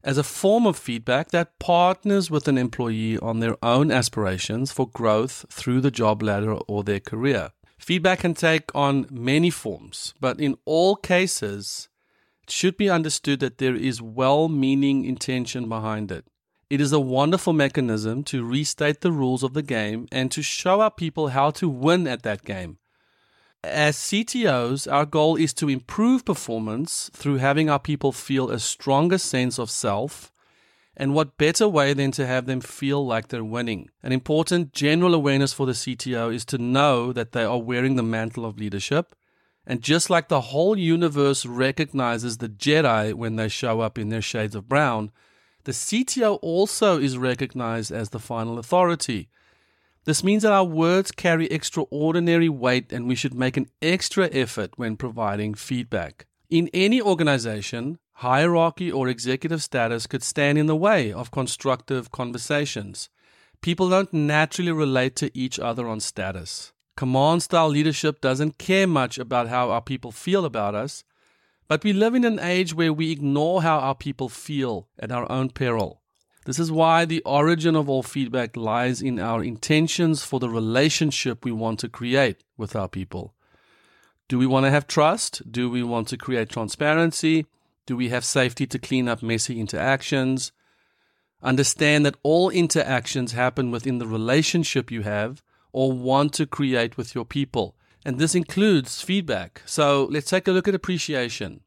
as 0.05 0.19
a 0.19 0.23
form 0.23 0.67
of 0.67 0.79
feedback 0.79 1.31
that 1.33 1.59
partners 1.59 2.31
with 2.31 2.47
an 2.47 2.57
employee 2.57 3.19
on 3.19 3.41
their 3.41 3.57
own 3.65 3.91
aspirations 3.91 4.71
for 4.71 4.89
growth 4.89 5.45
through 5.51 5.81
the 5.81 5.91
job 5.91 6.23
ladder 6.23 6.53
or 6.53 6.85
their 6.85 7.01
career. 7.01 7.51
Feedback 7.79 8.21
can 8.21 8.33
take 8.33 8.71
on 8.75 9.07
many 9.11 9.51
forms, 9.51 10.15
but 10.21 10.41
in 10.41 10.57
all 10.65 10.95
cases, 10.95 11.89
should 12.51 12.77
be 12.77 12.91
understood 12.91 13.41
that 13.41 13.59
there 13.59 13.75
is 13.75 14.03
well 14.03 14.49
meaning 14.49 15.05
intention 15.05 15.69
behind 15.69 16.11
it. 16.13 16.27
It 16.69 16.81
is 16.81 16.93
a 16.93 16.99
wonderful 17.01 17.53
mechanism 17.53 18.25
to 18.25 18.45
restate 18.45 19.01
the 19.01 19.13
rules 19.13 19.45
of 19.45 19.55
the 19.55 19.63
game 19.63 20.09
and 20.11 20.33
to 20.33 20.43
show 20.43 20.81
our 20.81 20.91
people 20.91 21.29
how 21.29 21.51
to 21.53 21.69
win 21.69 22.09
at 22.09 22.23
that 22.23 22.45
game. 22.45 22.79
As 23.63 23.97
CTOs, 23.97 24.91
our 24.91 25.07
goal 25.07 25.37
is 25.37 25.53
to 25.55 25.69
improve 25.69 26.25
performance 26.25 27.11
through 27.13 27.37
having 27.37 27.71
our 27.71 27.79
people 27.79 28.13
feel 28.13 28.51
a 28.51 28.59
stronger 28.59 29.19
sense 29.19 29.59
of 29.59 29.71
self. 29.71 30.33
And 30.97 31.15
what 31.15 31.37
better 31.37 31.69
way 31.69 31.93
than 31.93 32.11
to 32.13 32.27
have 32.27 32.47
them 32.47 32.61
feel 32.61 33.05
like 33.07 33.29
they're 33.29 33.45
winning? 33.45 33.91
An 34.03 34.13
important 34.13 34.73
general 34.73 35.15
awareness 35.15 35.53
for 35.53 35.67
the 35.67 35.73
CTO 35.73 36.35
is 36.35 36.45
to 36.47 36.59
know 36.59 37.13
that 37.13 37.33
they 37.33 37.45
are 37.45 37.59
wearing 37.59 37.97
the 37.97 38.03
mantle 38.03 38.45
of 38.45 38.59
leadership 38.59 39.15
and 39.67 39.83
just 39.83 40.09
like 40.09 40.29
the 40.29 40.41
whole 40.41 40.79
universe 40.79 41.45
recognizes 41.45 42.39
the 42.39 42.49
Jedi 42.49 43.13
when 43.15 43.37
they 43.37 43.49
show 43.49 43.81
up 43.81 43.99
in 43.99 44.11
their 44.11 44.23
shades 44.23 44.55
of 44.55 44.69
brown, 44.69 45.11
the 45.65 45.73
CTO 45.73 46.39
also 46.43 47.01
is 47.01 47.19
recognized 47.19 47.91
as 47.91 48.11
the 48.11 48.21
final 48.21 48.59
authority. 48.59 49.29
This 50.05 50.23
means 50.23 50.45
that 50.45 50.53
our 50.53 50.65
words 50.65 51.11
carry 51.11 51.47
extraordinary 51.47 52.49
weight 52.49 52.93
and 52.93 53.09
we 53.09 53.17
should 53.17 53.35
make 53.35 53.57
an 53.57 53.69
extra 53.83 54.29
effort 54.33 54.71
when 54.77 54.97
providing 54.97 55.55
feedback. 55.55 56.27
In 56.49 56.71
any 56.73 57.03
organization, 57.03 57.99
hierarchy 58.13 58.93
or 58.93 59.09
executive 59.09 59.65
status 59.65 60.07
could 60.07 60.23
stand 60.23 60.59
in 60.59 60.67
the 60.67 60.77
way 60.77 61.13
of 61.13 61.33
constructive 61.33 62.13
conversations. 62.13 63.09
People 63.61 63.91
don't 63.91 64.15
naturally 64.15 64.71
relate 64.71 65.17
to 65.17 65.37
each 65.37 65.59
other 65.59 65.89
on 65.89 65.99
status. 65.99 66.73
Command 66.97 67.43
style 67.43 67.69
leadership 67.69 68.23
doesn't 68.23 68.57
care 68.57 68.87
much 68.87 69.19
about 69.19 69.49
how 69.49 69.71
our 69.71 69.83
people 69.83 70.11
feel 70.11 70.47
about 70.47 70.75
us, 70.75 71.05
but 71.69 71.85
we 71.85 71.93
live 71.93 72.15
in 72.15 72.25
an 72.25 72.39
age 72.39 72.73
where 72.73 72.93
we 72.93 73.13
ignore 73.13 73.63
how 73.63 73.79
our 73.79 73.95
people 73.95 74.31
feel 74.31 74.89
at 74.99 75.13
our 75.13 75.31
own 75.31 75.51
peril. 75.51 76.01
This 76.47 76.59
is 76.59 76.73
why 76.73 77.05
the 77.05 77.23
origin 77.23 77.77
of 77.77 77.89
all 77.91 78.03
feedback 78.03 78.57
lies 78.57 79.03
in 79.03 79.19
our 79.19 79.45
intentions 79.45 80.23
for 80.23 80.41
the 80.41 80.49
relationship 80.49 81.45
we 81.45 81.53
want 81.53 81.81
to 81.81 81.89
create 81.89 82.43
with 82.57 82.75
our 82.75 82.89
people. 82.89 83.35
Do 84.29 84.39
we 84.39 84.47
want 84.47 84.65
to 84.65 84.71
have 84.71 84.87
trust? 84.87 85.53
Do 85.53 85.69
we 85.69 85.83
want 85.83 86.09
to 86.09 86.17
create 86.17 86.49
transparency? 86.49 87.47
Do 87.85 87.97
we 87.97 88.09
have 88.09 88.25
safety 88.25 88.67
to 88.69 88.79
clean 88.79 89.07
up 89.07 89.23
messy 89.23 89.61
interactions? 89.61 90.51
Understand 91.43 92.07
that 92.07 92.17
all 92.23 92.49
interactions 92.49 93.33
happen 93.33 93.71
within 93.71 93.99
the 93.99 94.07
relationship 94.07 94.91
you 94.91 95.03
have 95.03 95.43
or 95.77 95.93
want 95.93 96.33
to 96.33 96.47
create 96.47 96.97
with 96.97 97.15
your 97.15 97.27
people. 97.27 97.77
And 98.03 98.19
this 98.19 98.35
includes 98.35 99.03
feedback. 99.03 99.61
So 99.67 100.09
let's 100.11 100.31
take 100.31 100.49
a 100.49 100.51
look 100.51 100.67
at 100.67 100.75
appreciation. 100.75 101.61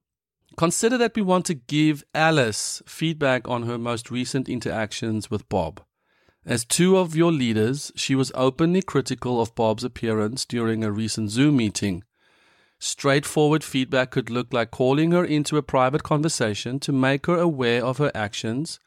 Consider 0.57 0.97
that 0.97 1.15
we 1.15 1.21
want 1.21 1.45
to 1.45 1.53
give 1.53 2.03
Alice 2.15 2.81
feedback 2.87 3.47
on 3.47 3.67
her 3.67 3.77
most 3.77 4.09
recent 4.09 4.49
interactions 4.49 5.29
with 5.29 5.47
Bob. 5.47 5.83
As 6.43 6.65
two 6.65 6.97
of 6.97 7.15
your 7.15 7.31
leaders, 7.31 7.91
she 7.95 8.15
was 8.15 8.31
openly 8.33 8.81
critical 8.81 9.39
of 9.39 9.53
Bob's 9.53 9.83
appearance 9.83 10.43
during 10.43 10.83
a 10.83 10.91
recent 10.91 11.29
Zoom 11.29 11.57
meeting. 11.57 12.03
Straightforward 12.79 13.63
feedback 13.63 14.09
could 14.09 14.31
look 14.31 14.51
like 14.51 14.71
calling 14.71 15.11
her 15.11 15.23
into 15.23 15.55
a 15.55 15.61
private 15.61 16.01
conversation 16.01 16.79
to 16.79 16.91
make 16.91 17.27
her 17.27 17.37
aware 17.37 17.85
of 17.85 17.99
her 17.99 18.11
actions 18.15 18.79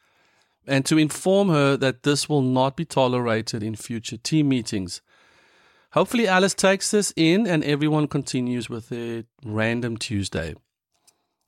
and 0.67 0.85
to 0.85 0.97
inform 0.97 1.47
her 1.47 1.77
that 1.77 2.03
this 2.03 2.27
will 2.27 2.41
not 2.41 2.75
be 2.75 2.83
tolerated 2.83 3.63
in 3.63 3.75
future 3.75 4.17
team 4.17 4.49
meetings. 4.49 5.01
Hopefully, 5.93 6.27
Alice 6.27 6.55
takes 6.55 6.89
this 6.89 7.13
in 7.15 7.45
and 7.45 7.63
everyone 7.63 8.07
continues 8.07 8.67
with 8.67 8.89
their 8.89 9.25
random 9.45 9.95
Tuesday. 9.95 10.55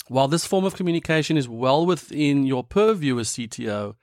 While 0.07 0.27
this 0.27 0.45
form 0.45 0.65
of 0.65 0.75
communication 0.75 1.35
is 1.35 1.49
well 1.49 1.83
within 1.83 2.45
your 2.45 2.63
purview 2.63 3.17
as 3.17 3.29
CTO, 3.29 3.95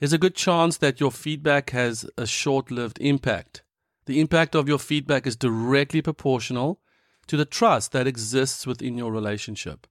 there's 0.00 0.12
a 0.12 0.18
good 0.18 0.34
chance 0.34 0.76
that 0.78 0.98
your 0.98 1.12
feedback 1.12 1.70
has 1.70 2.04
a 2.18 2.26
short 2.26 2.72
lived 2.72 2.98
impact. 3.00 3.62
The 4.06 4.18
impact 4.18 4.56
of 4.56 4.66
your 4.66 4.80
feedback 4.80 5.24
is 5.24 5.36
directly 5.36 6.02
proportional 6.02 6.80
to 7.28 7.36
the 7.36 7.44
trust 7.44 7.92
that 7.92 8.08
exists 8.08 8.66
within 8.66 8.98
your 8.98 9.12
relationship. 9.12 9.86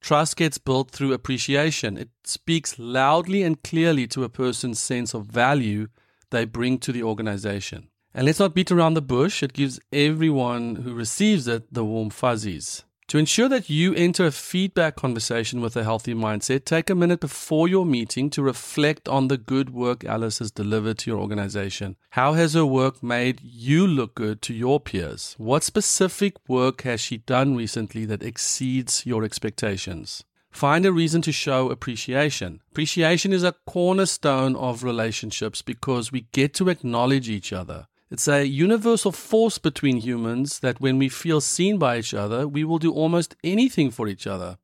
Trust 0.00 0.38
gets 0.38 0.56
built 0.56 0.90
through 0.90 1.12
appreciation. 1.12 1.98
It 1.98 2.08
speaks 2.24 2.78
loudly 2.78 3.42
and 3.42 3.62
clearly 3.62 4.06
to 4.06 4.24
a 4.24 4.30
person's 4.30 4.80
sense 4.80 5.12
of 5.12 5.26
value 5.26 5.88
they 6.30 6.46
bring 6.46 6.78
to 6.78 6.92
the 6.92 7.02
organization. 7.02 7.90
And 8.14 8.26
let's 8.26 8.38
not 8.38 8.54
beat 8.54 8.70
around 8.70 8.94
the 8.94 9.00
bush, 9.00 9.42
it 9.42 9.54
gives 9.54 9.80
everyone 9.92 10.76
who 10.76 10.92
receives 10.92 11.48
it 11.48 11.72
the 11.72 11.84
warm 11.84 12.10
fuzzies. 12.10 12.84
To 13.08 13.18
ensure 13.18 13.48
that 13.48 13.68
you 13.68 13.94
enter 13.94 14.26
a 14.26 14.30
feedback 14.30 14.96
conversation 14.96 15.60
with 15.60 15.76
a 15.76 15.84
healthy 15.84 16.14
mindset, 16.14 16.64
take 16.64 16.88
a 16.88 16.94
minute 16.94 17.20
before 17.20 17.68
your 17.68 17.84
meeting 17.84 18.30
to 18.30 18.42
reflect 18.42 19.08
on 19.08 19.28
the 19.28 19.36
good 19.36 19.70
work 19.70 20.04
Alice 20.04 20.38
has 20.38 20.50
delivered 20.50 20.98
to 20.98 21.10
your 21.10 21.20
organization. 21.20 21.96
How 22.10 22.32
has 22.34 22.54
her 22.54 22.64
work 22.64 23.02
made 23.02 23.40
you 23.42 23.86
look 23.86 24.14
good 24.14 24.40
to 24.42 24.54
your 24.54 24.80
peers? 24.80 25.34
What 25.36 25.62
specific 25.62 26.36
work 26.48 26.82
has 26.82 27.00
she 27.00 27.18
done 27.18 27.54
recently 27.54 28.06
that 28.06 28.22
exceeds 28.22 29.04
your 29.04 29.24
expectations? 29.24 30.24
Find 30.50 30.84
a 30.84 30.92
reason 30.92 31.22
to 31.22 31.32
show 31.32 31.70
appreciation. 31.70 32.60
Appreciation 32.70 33.32
is 33.32 33.42
a 33.42 33.56
cornerstone 33.66 34.54
of 34.54 34.84
relationships 34.84 35.60
because 35.60 36.12
we 36.12 36.28
get 36.32 36.54
to 36.54 36.68
acknowledge 36.68 37.28
each 37.28 37.52
other. 37.52 37.88
It's 38.12 38.28
a 38.28 38.44
universal 38.44 39.10
force 39.10 39.56
between 39.56 39.96
humans 39.96 40.58
that 40.58 40.82
when 40.82 40.98
we 40.98 41.08
feel 41.08 41.40
seen 41.40 41.78
by 41.78 41.96
each 41.96 42.12
other, 42.12 42.46
we 42.46 42.62
will 42.62 42.78
do 42.78 42.92
almost 42.92 43.36
anything 43.42 43.90
for 43.90 44.06
each 44.06 44.26
other. 44.26 44.58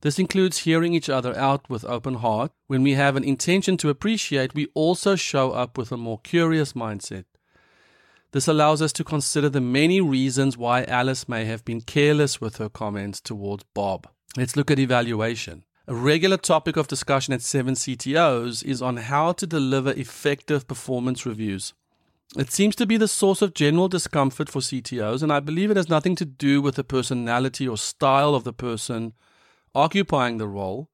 This 0.00 0.18
includes 0.18 0.60
hearing 0.60 0.94
each 0.94 1.10
other 1.10 1.36
out 1.36 1.68
with 1.68 1.84
open 1.84 2.14
heart. 2.14 2.52
When 2.66 2.82
we 2.82 2.94
have 2.94 3.14
an 3.14 3.24
intention 3.24 3.76
to 3.76 3.90
appreciate, 3.90 4.54
we 4.54 4.68
also 4.72 5.16
show 5.16 5.50
up 5.50 5.76
with 5.76 5.92
a 5.92 5.98
more 5.98 6.18
curious 6.20 6.72
mindset. 6.72 7.26
This 8.32 8.48
allows 8.48 8.80
us 8.80 8.94
to 8.94 9.04
consider 9.04 9.50
the 9.50 9.60
many 9.60 10.00
reasons 10.00 10.56
why 10.56 10.84
Alice 10.84 11.28
may 11.28 11.44
have 11.44 11.62
been 11.62 11.82
careless 11.82 12.40
with 12.40 12.56
her 12.56 12.70
comments 12.70 13.20
towards 13.20 13.64
Bob. 13.74 14.08
Let's 14.34 14.56
look 14.56 14.70
at 14.70 14.78
evaluation. 14.78 15.64
A 15.86 15.94
regular 15.94 16.38
topic 16.38 16.78
of 16.78 16.88
discussion 16.88 17.34
at 17.34 17.40
7CTOs 17.40 18.64
is 18.64 18.80
on 18.80 18.96
how 18.96 19.32
to 19.32 19.46
deliver 19.46 19.90
effective 19.90 20.66
performance 20.66 21.26
reviews. 21.26 21.74
It 22.34 22.50
seems 22.50 22.74
to 22.76 22.86
be 22.86 22.96
the 22.96 23.08
source 23.08 23.40
of 23.40 23.54
general 23.54 23.88
discomfort 23.88 24.48
for 24.48 24.60
CTOs, 24.60 25.22
and 25.22 25.32
I 25.32 25.40
believe 25.40 25.70
it 25.70 25.76
has 25.76 25.88
nothing 25.88 26.16
to 26.16 26.24
do 26.24 26.60
with 26.60 26.74
the 26.74 26.84
personality 26.84 27.68
or 27.68 27.78
style 27.78 28.34
of 28.34 28.44
the 28.44 28.52
person 28.52 29.12
occupying 29.74 30.38
the 30.38 30.48
role. 30.48 30.90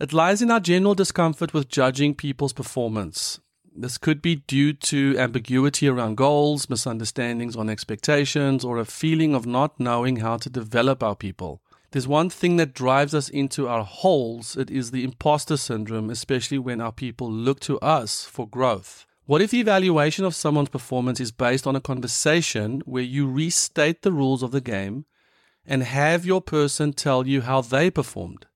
It 0.00 0.12
lies 0.12 0.40
in 0.40 0.50
our 0.50 0.60
general 0.60 0.94
discomfort 0.94 1.52
with 1.52 1.68
judging 1.68 2.14
people's 2.14 2.52
performance. 2.52 3.40
This 3.76 3.98
could 3.98 4.22
be 4.22 4.36
due 4.36 4.72
to 4.72 5.16
ambiguity 5.18 5.86
around 5.86 6.16
goals, 6.16 6.70
misunderstandings 6.70 7.54
on 7.54 7.68
expectations, 7.68 8.64
or 8.64 8.78
a 8.78 8.84
feeling 8.84 9.34
of 9.34 9.46
not 9.46 9.78
knowing 9.78 10.16
how 10.16 10.36
to 10.38 10.50
develop 10.50 11.02
our 11.02 11.14
people. 11.14 11.60
There's 11.90 12.08
one 12.08 12.30
thing 12.30 12.56
that 12.56 12.74
drives 12.74 13.14
us 13.14 13.28
into 13.28 13.68
our 13.68 13.84
holes. 13.84 14.56
It 14.56 14.70
is 14.70 14.90
the 14.90 15.04
imposter 15.04 15.56
syndrome, 15.56 16.10
especially 16.10 16.58
when 16.58 16.80
our 16.80 16.92
people 16.92 17.30
look 17.30 17.60
to 17.60 17.78
us 17.80 18.24
for 18.24 18.48
growth. 18.48 19.06
What 19.28 19.42
if 19.42 19.50
the 19.50 19.60
evaluation 19.60 20.24
of 20.24 20.34
someone's 20.34 20.70
performance 20.70 21.20
is 21.20 21.32
based 21.32 21.66
on 21.66 21.76
a 21.76 21.82
conversation 21.82 22.80
where 22.86 23.02
you 23.02 23.26
restate 23.28 24.00
the 24.00 24.10
rules 24.10 24.42
of 24.42 24.52
the 24.52 24.62
game 24.62 25.04
and 25.66 25.82
have 25.82 26.24
your 26.24 26.40
person 26.40 26.94
tell 26.94 27.26
you 27.26 27.42
how 27.42 27.60
they 27.60 27.90
performed? 27.90 28.46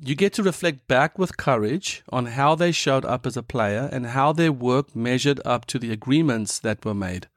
You 0.00 0.16
get 0.16 0.32
to 0.32 0.42
reflect 0.42 0.88
back 0.88 1.16
with 1.16 1.36
courage 1.36 2.02
on 2.08 2.26
how 2.26 2.56
they 2.56 2.72
showed 2.72 3.04
up 3.04 3.24
as 3.24 3.36
a 3.36 3.42
player 3.44 3.88
and 3.92 4.06
how 4.06 4.32
their 4.32 4.50
work 4.50 4.96
measured 4.96 5.40
up 5.44 5.64
to 5.66 5.78
the 5.78 5.92
agreements 5.92 6.58
that 6.58 6.84
were 6.84 6.92
made. 6.92 7.28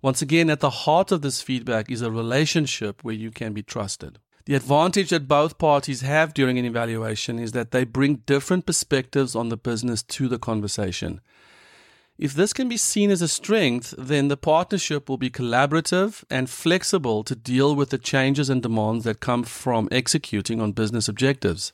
Once 0.00 0.22
again, 0.22 0.48
at 0.48 0.60
the 0.60 0.70
heart 0.70 1.12
of 1.12 1.20
this 1.20 1.42
feedback 1.42 1.90
is 1.90 2.00
a 2.00 2.10
relationship 2.10 3.04
where 3.04 3.14
you 3.14 3.30
can 3.30 3.52
be 3.52 3.62
trusted. 3.62 4.18
The 4.46 4.54
advantage 4.54 5.10
that 5.10 5.28
both 5.28 5.58
parties 5.58 6.00
have 6.00 6.32
during 6.32 6.58
an 6.58 6.64
evaluation 6.64 7.38
is 7.38 7.52
that 7.52 7.70
they 7.70 7.84
bring 7.84 8.22
different 8.24 8.64
perspectives 8.64 9.36
on 9.36 9.50
the 9.50 9.58
business 9.58 10.02
to 10.04 10.26
the 10.26 10.38
conversation. 10.38 11.20
If 12.20 12.34
this 12.34 12.52
can 12.52 12.68
be 12.68 12.76
seen 12.76 13.10
as 13.10 13.22
a 13.22 13.28
strength, 13.28 13.94
then 13.96 14.28
the 14.28 14.36
partnership 14.36 15.08
will 15.08 15.16
be 15.16 15.30
collaborative 15.30 16.22
and 16.28 16.50
flexible 16.50 17.24
to 17.24 17.34
deal 17.34 17.74
with 17.74 17.88
the 17.88 17.96
changes 17.96 18.50
and 18.50 18.62
demands 18.62 19.04
that 19.04 19.20
come 19.20 19.42
from 19.42 19.88
executing 19.90 20.60
on 20.60 20.72
business 20.72 21.08
objectives. 21.08 21.72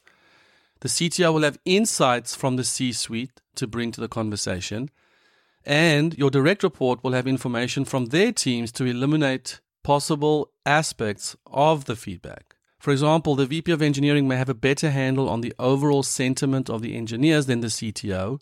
The 0.82 0.88
CTO 0.88 1.34
will 1.34 1.42
have 1.42 1.58
insights 1.64 2.36
from 2.36 2.54
the 2.54 2.62
C 2.62 2.92
suite 2.92 3.40
to 3.56 3.66
bring 3.66 3.90
to 3.90 4.00
the 4.00 4.06
conversation, 4.06 4.88
and 5.64 6.16
your 6.16 6.30
direct 6.30 6.62
report 6.62 7.02
will 7.02 7.10
have 7.10 7.26
information 7.26 7.84
from 7.84 8.06
their 8.06 8.30
teams 8.30 8.70
to 8.72 8.84
eliminate 8.84 9.58
possible 9.82 10.52
aspects 10.64 11.34
of 11.48 11.86
the 11.86 11.96
feedback. 11.96 12.54
For 12.78 12.92
example, 12.92 13.34
the 13.34 13.46
VP 13.46 13.72
of 13.72 13.82
engineering 13.82 14.28
may 14.28 14.36
have 14.36 14.48
a 14.48 14.54
better 14.54 14.90
handle 14.92 15.28
on 15.28 15.40
the 15.40 15.54
overall 15.58 16.04
sentiment 16.04 16.70
of 16.70 16.82
the 16.82 16.96
engineers 16.96 17.46
than 17.46 17.62
the 17.62 17.66
CTO 17.66 18.38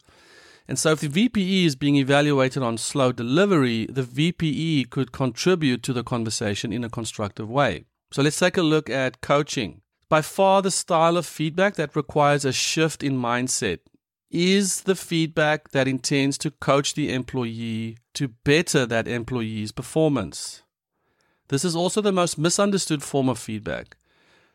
and 0.67 0.79
so 0.79 0.93
if 0.93 1.01
the 1.01 1.09
VPE 1.09 1.67
is 1.67 1.77
being 1.77 1.97
evaluated 1.97 2.63
on 2.63 2.79
slow 2.79 3.13
delivery, 3.13 3.87
the 3.87 4.03
VPE 4.03 4.89
could 4.91 5.13
contribute 5.13 5.83
to 5.83 5.93
the 5.93 6.03
conversation 6.03 6.73
in 6.73 6.85
a 6.85 6.89
constructive 6.89 7.51
way. 7.51 7.85
So 8.11 8.23
let's 8.23 8.39
take 8.39 8.57
a 8.57 8.63
look 8.63 8.89
at 8.89 9.21
coaching. 9.21 9.83
By 10.09 10.23
far 10.23 10.63
the 10.63 10.71
style 10.71 11.17
of 11.17 11.27
feedback 11.27 11.75
that 11.75 11.97
requires 11.97 12.45
a 12.45 12.53
shift 12.53 13.03
in 13.03 13.19
mindset 13.19 13.81
is 14.31 14.83
the 14.83 14.95
feedback 14.95 15.71
that 15.71 15.87
intends 15.87 16.39
to 16.39 16.51
coach 16.51 16.95
the 16.95 17.13
employee 17.13 17.99
to 18.15 18.29
better 18.29 18.87
that 18.87 19.07
employee's 19.07 19.73
performance. 19.73 20.63
This 21.49 21.65
is 21.65 21.77
also 21.77 22.01
the 22.01 22.13
most 22.13 22.39
misunderstood 22.39 23.03
form 23.03 23.29
of 23.29 23.39
feedback. 23.39 23.97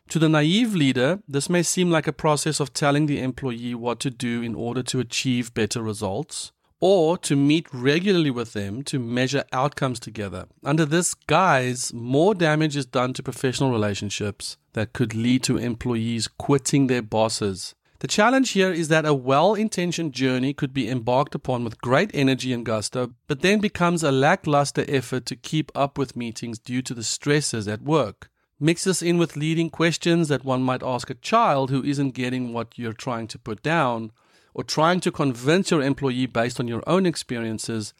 To 0.09 0.17
the 0.17 0.27
naive 0.27 0.73
leader, 0.73 1.19
this 1.27 1.51
may 1.51 1.61
seem 1.61 1.91
like 1.91 2.07
a 2.07 2.11
process 2.13 2.59
of 2.59 2.73
telling 2.73 3.05
the 3.05 3.21
employee 3.21 3.75
what 3.75 3.99
to 3.99 4.09
do 4.09 4.41
in 4.41 4.55
order 4.55 4.81
to 4.81 4.99
achieve 4.99 5.53
better 5.53 5.83
results, 5.83 6.51
or 6.79 7.15
to 7.19 7.35
meet 7.35 7.67
regularly 7.71 8.31
with 8.31 8.53
them 8.53 8.81
to 8.85 8.97
measure 8.97 9.43
outcomes 9.53 9.99
together. 9.99 10.47
Under 10.63 10.83
this 10.83 11.13
guise, 11.13 11.93
more 11.93 12.33
damage 12.33 12.75
is 12.75 12.87
done 12.87 13.13
to 13.13 13.23
professional 13.23 13.71
relationships 13.71 14.57
that 14.73 14.93
could 14.93 15.13
lead 15.13 15.43
to 15.43 15.57
employees 15.57 16.27
quitting 16.27 16.87
their 16.87 17.03
bosses. 17.03 17.75
The 17.99 18.07
challenge 18.07 18.51
here 18.51 18.71
is 18.71 18.87
that 18.87 19.05
a 19.05 19.13
well 19.13 19.53
intentioned 19.53 20.13
journey 20.13 20.53
could 20.55 20.73
be 20.73 20.89
embarked 20.89 21.35
upon 21.35 21.63
with 21.63 21.81
great 21.81 22.09
energy 22.15 22.51
and 22.51 22.65
gusto, 22.65 23.13
but 23.27 23.41
then 23.41 23.59
becomes 23.59 24.01
a 24.01 24.11
lackluster 24.11 24.85
effort 24.87 25.27
to 25.27 25.35
keep 25.35 25.71
up 25.75 25.99
with 25.99 26.15
meetings 26.15 26.57
due 26.57 26.81
to 26.81 26.95
the 26.95 27.03
stresses 27.03 27.67
at 27.67 27.83
work. 27.83 28.31
Mix 28.59 28.83
this 28.83 29.01
in 29.01 29.17
with 29.17 29.37
leading 29.37 29.69
questions 29.69 30.27
that 30.27 30.43
one 30.43 30.61
might 30.61 30.83
ask 30.83 31.09
a 31.09 31.13
child 31.15 31.69
who 31.69 31.83
isn't 31.83 32.11
getting 32.11 32.51
what 32.51 32.77
you're 32.77 32.91
trying 32.91 33.27
to 33.27 33.39
put 33.39 33.63
down, 33.63 34.11
or 34.53 34.63
trying 34.63 34.99
to 34.99 35.11
convince 35.11 35.71
your 35.71 35.81
employee 35.81 36.25
based 36.25 36.59
on 36.59 36.67
your 36.67 36.83
own 36.85 37.05
experiences. 37.05 37.93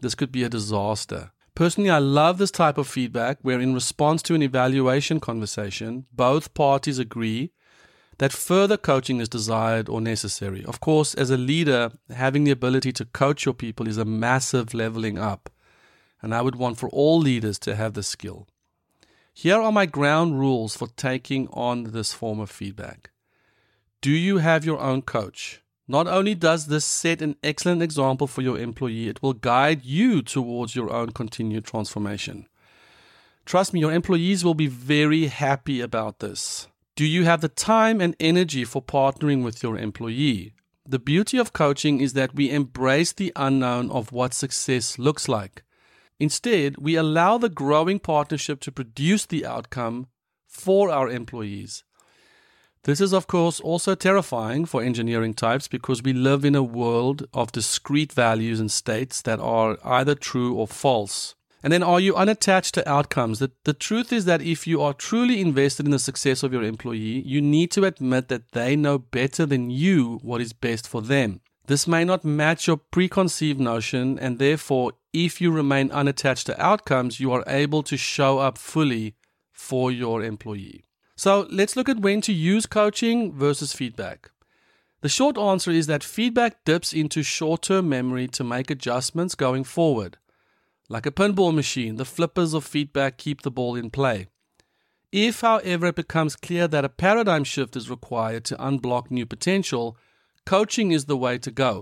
This 0.00 0.16
could 0.16 0.32
be 0.32 0.42
a 0.42 0.48
disaster. 0.48 1.30
Personally, 1.54 1.90
I 1.90 1.98
love 1.98 2.38
this 2.38 2.50
type 2.50 2.78
of 2.78 2.88
feedback 2.88 3.38
where, 3.42 3.60
in 3.60 3.74
response 3.74 4.22
to 4.22 4.34
an 4.34 4.42
evaluation 4.42 5.20
conversation, 5.20 6.06
both 6.12 6.54
parties 6.54 6.98
agree 6.98 7.52
that 8.18 8.32
further 8.32 8.76
coaching 8.76 9.20
is 9.20 9.28
desired 9.28 9.88
or 9.88 10.00
necessary. 10.00 10.64
Of 10.64 10.80
course, 10.80 11.14
as 11.14 11.30
a 11.30 11.36
leader, 11.36 11.92
having 12.14 12.44
the 12.44 12.50
ability 12.50 12.92
to 12.94 13.04
coach 13.04 13.44
your 13.44 13.54
people 13.54 13.86
is 13.86 13.96
a 13.96 14.04
massive 14.04 14.74
leveling 14.74 15.18
up, 15.18 15.50
and 16.20 16.34
I 16.34 16.42
would 16.42 16.56
want 16.56 16.78
for 16.78 16.88
all 16.88 17.18
leaders 17.20 17.58
to 17.60 17.76
have 17.76 17.94
this 17.94 18.08
skill. 18.08 18.48
Here 19.42 19.58
are 19.58 19.72
my 19.72 19.86
ground 19.86 20.38
rules 20.38 20.76
for 20.76 20.88
taking 20.88 21.48
on 21.48 21.92
this 21.92 22.12
form 22.12 22.40
of 22.40 22.50
feedback. 22.50 23.08
Do 24.02 24.10
you 24.10 24.36
have 24.36 24.66
your 24.66 24.78
own 24.78 25.00
coach? 25.00 25.62
Not 25.88 26.06
only 26.06 26.34
does 26.34 26.66
this 26.66 26.84
set 26.84 27.22
an 27.22 27.36
excellent 27.42 27.80
example 27.80 28.26
for 28.26 28.42
your 28.42 28.58
employee, 28.58 29.08
it 29.08 29.22
will 29.22 29.32
guide 29.32 29.82
you 29.82 30.20
towards 30.20 30.76
your 30.76 30.92
own 30.92 31.12
continued 31.12 31.64
transformation. 31.64 32.48
Trust 33.46 33.72
me, 33.72 33.80
your 33.80 33.94
employees 33.94 34.44
will 34.44 34.52
be 34.52 34.66
very 34.66 35.28
happy 35.28 35.80
about 35.80 36.18
this. 36.18 36.68
Do 36.94 37.06
you 37.06 37.24
have 37.24 37.40
the 37.40 37.48
time 37.48 38.02
and 38.02 38.14
energy 38.20 38.66
for 38.66 38.82
partnering 38.82 39.42
with 39.42 39.62
your 39.62 39.78
employee? 39.78 40.52
The 40.86 40.98
beauty 40.98 41.38
of 41.38 41.54
coaching 41.54 42.02
is 42.02 42.12
that 42.12 42.34
we 42.34 42.50
embrace 42.50 43.12
the 43.12 43.32
unknown 43.36 43.90
of 43.90 44.12
what 44.12 44.34
success 44.34 44.98
looks 44.98 45.28
like. 45.30 45.62
Instead, 46.20 46.76
we 46.76 46.96
allow 46.96 47.38
the 47.38 47.48
growing 47.48 47.98
partnership 47.98 48.60
to 48.60 48.70
produce 48.70 49.24
the 49.24 49.46
outcome 49.46 50.06
for 50.46 50.90
our 50.90 51.08
employees. 51.08 51.82
This 52.84 53.00
is, 53.00 53.12
of 53.12 53.26
course, 53.26 53.58
also 53.58 53.94
terrifying 53.94 54.66
for 54.66 54.82
engineering 54.82 55.32
types 55.32 55.66
because 55.66 56.02
we 56.02 56.12
live 56.12 56.44
in 56.44 56.54
a 56.54 56.62
world 56.62 57.26
of 57.32 57.52
discrete 57.52 58.12
values 58.12 58.60
and 58.60 58.70
states 58.70 59.22
that 59.22 59.40
are 59.40 59.78
either 59.82 60.14
true 60.14 60.54
or 60.54 60.68
false. 60.68 61.34
And 61.62 61.72
then 61.72 61.82
are 61.82 62.00
you 62.00 62.14
unattached 62.14 62.74
to 62.74 62.88
outcomes? 62.88 63.38
The, 63.38 63.52
the 63.64 63.74
truth 63.74 64.12
is 64.12 64.24
that 64.26 64.40
if 64.40 64.66
you 64.66 64.80
are 64.80 64.94
truly 64.94 65.40
invested 65.40 65.86
in 65.86 65.92
the 65.92 65.98
success 65.98 66.42
of 66.42 66.52
your 66.52 66.62
employee, 66.62 67.22
you 67.26 67.42
need 67.42 67.70
to 67.72 67.84
admit 67.84 68.28
that 68.28 68.52
they 68.52 68.76
know 68.76 68.98
better 68.98 69.44
than 69.44 69.70
you 69.70 70.18
what 70.22 70.40
is 70.40 70.52
best 70.52 70.88
for 70.88 71.02
them. 71.02 71.40
This 71.66 71.86
may 71.86 72.04
not 72.04 72.24
match 72.24 72.66
your 72.66 72.76
preconceived 72.76 73.60
notion, 73.60 74.18
and 74.18 74.38
therefore, 74.38 74.92
if 75.12 75.40
you 75.40 75.50
remain 75.50 75.90
unattached 75.90 76.46
to 76.46 76.60
outcomes, 76.60 77.20
you 77.20 77.32
are 77.32 77.44
able 77.46 77.82
to 77.84 77.96
show 77.96 78.38
up 78.38 78.58
fully 78.58 79.14
for 79.52 79.92
your 79.92 80.22
employee. 80.22 80.84
So 81.16 81.46
let's 81.50 81.76
look 81.76 81.88
at 81.88 82.00
when 82.00 82.22
to 82.22 82.32
use 82.32 82.66
coaching 82.66 83.32
versus 83.32 83.72
feedback. 83.72 84.30
The 85.02 85.08
short 85.08 85.38
answer 85.38 85.70
is 85.70 85.86
that 85.86 86.04
feedback 86.04 86.64
dips 86.64 86.92
into 86.92 87.22
short 87.22 87.62
term 87.62 87.88
memory 87.88 88.26
to 88.28 88.44
make 88.44 88.70
adjustments 88.70 89.34
going 89.34 89.64
forward. 89.64 90.18
Like 90.88 91.06
a 91.06 91.10
pinball 91.10 91.54
machine, 91.54 91.96
the 91.96 92.04
flippers 92.04 92.52
of 92.52 92.64
feedback 92.64 93.16
keep 93.16 93.42
the 93.42 93.50
ball 93.50 93.76
in 93.76 93.90
play. 93.90 94.26
If, 95.12 95.40
however, 95.40 95.86
it 95.86 95.96
becomes 95.96 96.36
clear 96.36 96.68
that 96.68 96.84
a 96.84 96.88
paradigm 96.88 97.44
shift 97.44 97.76
is 97.76 97.90
required 97.90 98.44
to 98.46 98.56
unblock 98.56 99.10
new 99.10 99.26
potential, 99.26 99.96
coaching 100.56 100.90
is 100.92 101.04
the 101.04 101.16
way 101.16 101.38
to 101.38 101.50
go. 101.50 101.72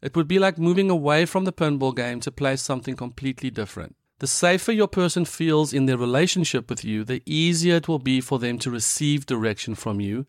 It 0.00 0.16
would 0.16 0.28
be 0.28 0.38
like 0.38 0.58
moving 0.58 0.90
away 0.90 1.26
from 1.26 1.44
the 1.44 1.58
pinball 1.60 1.94
game 1.94 2.20
to 2.20 2.30
play 2.40 2.56
something 2.56 2.96
completely 2.96 3.50
different. 3.50 3.96
The 4.18 4.26
safer 4.26 4.72
your 4.72 4.88
person 4.88 5.24
feels 5.24 5.72
in 5.72 5.86
their 5.86 5.98
relationship 6.06 6.70
with 6.70 6.84
you, 6.84 7.04
the 7.04 7.22
easier 7.26 7.76
it 7.76 7.88
will 7.88 7.98
be 8.12 8.20
for 8.20 8.38
them 8.38 8.58
to 8.60 8.70
receive 8.70 9.26
direction 9.26 9.74
from 9.74 10.00
you 10.00 10.26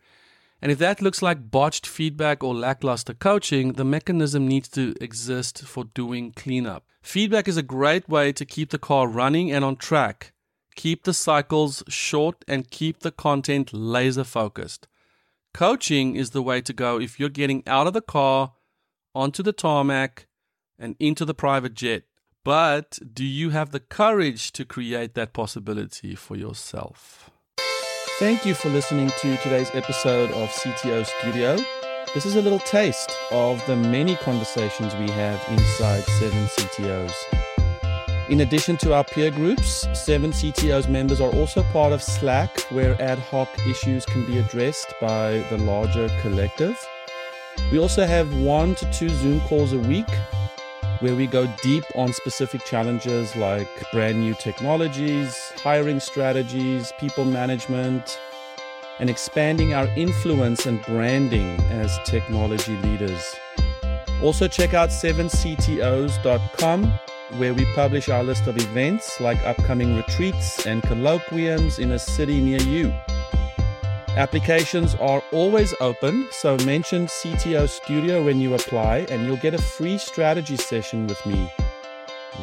and 0.64 0.72
if 0.72 0.80
that 0.80 1.02
looks 1.02 1.22
like 1.22 1.52
botched 1.52 1.86
feedback 1.86 2.42
or 2.42 2.56
lackluster 2.56 3.14
coaching, 3.14 3.74
the 3.74 3.84
mechanism 3.84 4.48
needs 4.48 4.70
to 4.70 4.96
exist 5.02 5.64
for 5.64 5.84
doing 5.84 6.32
cleanup. 6.32 6.86
Feedback 7.02 7.50
is 7.50 7.58
a 7.58 7.62
great 7.62 8.08
way 8.08 8.32
to 8.32 8.46
keep 8.46 8.70
the 8.70 8.78
car 8.78 9.10
running 9.10 9.52
and 9.52 9.66
on 9.66 9.76
track. 9.76 10.32
Keep 10.76 11.04
the 11.04 11.14
cycles 11.14 11.84
short 11.90 12.46
and 12.48 12.72
keep 12.72 13.02
the 13.02 13.12
content 13.12 13.74
laser 13.74 14.24
focused. 14.24 14.88
Coaching 15.54 16.16
is 16.16 16.32
the 16.32 16.42
way 16.42 16.62
to 16.62 16.74
go 16.74 17.00
if 17.00 17.20
you're 17.20 17.30
getting 17.30 17.62
out 17.68 17.86
of 17.86 17.94
the 17.94 18.02
car, 18.02 18.54
onto 19.14 19.44
the 19.44 19.54
tarmac, 19.54 20.26
and 20.80 20.96
into 21.00 21.26
the 21.26 21.36
private 21.36 21.76
jet. 21.76 22.04
But 22.44 22.98
do 23.14 23.24
you 23.24 23.52
have 23.52 23.70
the 23.70 23.80
courage 23.80 24.52
to 24.54 24.66
create 24.66 25.14
that 25.14 25.32
possibility 25.32 26.16
for 26.16 26.36
yourself? 26.36 27.30
Thank 28.18 28.48
you 28.48 28.56
for 28.56 28.70
listening 28.70 29.12
to 29.20 29.38
today's 29.38 29.70
episode 29.76 30.32
of 30.32 30.50
CTO 30.50 31.06
Studio. 31.06 31.58
This 32.16 32.26
is 32.26 32.36
a 32.36 32.42
little 32.42 32.60
taste 32.60 33.12
of 33.32 33.64
the 33.68 33.76
many 33.76 34.16
conversations 34.16 34.96
we 34.96 35.10
have 35.12 35.44
inside 35.52 36.04
7 36.04 36.48
CTOs. 36.48 37.53
In 38.30 38.40
addition 38.40 38.78
to 38.78 38.94
our 38.94 39.04
peer 39.04 39.32
groups, 39.32 39.86
7 39.94 40.32
CTOs 40.32 40.88
members 40.88 41.20
are 41.20 41.32
also 41.32 41.62
part 41.74 41.92
of 41.92 42.02
Slack, 42.02 42.58
where 42.72 42.96
ad 43.02 43.20
hoc 43.20 43.50
issues 43.68 44.06
can 44.06 44.26
be 44.26 44.38
addressed 44.38 44.94
by 45.02 45.40
the 45.50 45.58
larger 45.58 46.08
collective. 46.22 46.80
We 47.70 47.80
also 47.80 48.06
have 48.06 48.34
one 48.38 48.76
to 48.76 48.90
two 48.94 49.10
Zoom 49.10 49.42
calls 49.42 49.74
a 49.74 49.78
week 49.78 50.08
where 51.02 51.16
we 51.16 51.28
go 51.28 51.54
deep 51.62 51.84
on 51.96 52.14
specific 52.14 52.64
challenges 52.64 53.36
like 53.36 53.68
brand 53.92 54.22
new 54.22 54.36
technologies, 54.36 55.36
hiring 55.58 56.00
strategies, 56.00 56.94
people 57.02 57.26
management, 57.26 58.18
and 59.00 59.10
expanding 59.10 59.74
our 59.74 59.88
influence 59.98 60.66
and 60.66 60.82
branding 60.84 61.60
as 61.72 62.00
technology 62.06 62.78
leaders. 62.78 63.36
Also, 64.22 64.48
check 64.48 64.74
out 64.74 64.92
7ctos.com 64.92 66.94
where 67.38 67.54
we 67.54 67.66
publish 67.74 68.10
our 68.10 68.24
list 68.24 68.48
of 68.48 68.58
events 68.58 69.20
like 69.20 69.38
upcoming 69.46 69.96
retreats 69.96 70.66
and 70.66 70.82
colloquiums 70.84 71.80
in 71.80 71.92
a 71.92 72.00
city 72.00 72.40
near 72.42 72.62
you. 72.62 72.94
Applications 74.16 74.94
are 74.96 75.24
always 75.32 75.74
open, 75.82 76.28
so 76.32 76.56
mention 76.58 77.08
CTO 77.08 77.68
Studio 77.68 78.24
when 78.24 78.40
you 78.40 78.54
apply 78.54 79.08
and 79.10 79.26
you'll 79.26 79.38
get 79.38 79.56
a 79.56 79.62
free 79.62 79.98
strategy 79.98 80.56
session 80.56 81.08
with 81.08 81.26
me. 81.26 81.52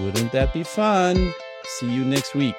Wouldn't 0.00 0.32
that 0.32 0.52
be 0.52 0.64
fun? 0.64 1.32
See 1.78 1.90
you 1.90 2.04
next 2.04 2.34
week. 2.34 2.56